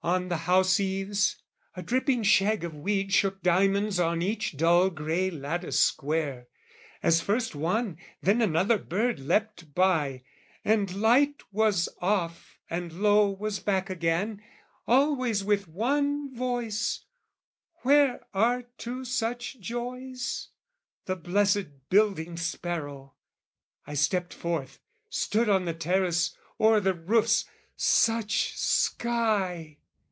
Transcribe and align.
On 0.00 0.28
the 0.28 0.36
house 0.46 0.78
eaves, 0.78 1.42
a 1.74 1.82
dripping 1.82 2.22
shag 2.22 2.62
of 2.62 2.72
weed 2.72 3.12
Shook 3.12 3.42
diamonds 3.42 3.98
on 3.98 4.22
each 4.22 4.56
dull 4.56 4.90
grey 4.90 5.28
lattice 5.28 5.80
square, 5.80 6.46
As 7.02 7.20
first 7.20 7.56
one, 7.56 7.98
then 8.22 8.40
another 8.40 8.78
bird 8.78 9.18
leapt 9.18 9.74
by, 9.74 10.22
And 10.64 10.94
light 10.94 11.42
was 11.50 11.88
off, 12.00 12.60
and 12.70 12.92
lo 13.02 13.28
was 13.28 13.58
back 13.58 13.90
again, 13.90 14.40
Always 14.86 15.42
with 15.42 15.66
one 15.66 16.32
voice, 16.32 17.04
where 17.82 18.20
are 18.32 18.62
two 18.78 19.04
such 19.04 19.58
joys? 19.58 20.50
The 21.06 21.16
blessed 21.16 21.88
building 21.90 22.36
sparrow! 22.36 23.14
I 23.84 23.94
stepped 23.94 24.32
forth, 24.32 24.78
Stood 25.10 25.48
on 25.48 25.64
the 25.64 25.74
terrace, 25.74 26.36
o'er 26.60 26.78
the 26.78 26.94
roofs, 26.94 27.46
such 27.76 28.56
sky! 28.56 29.74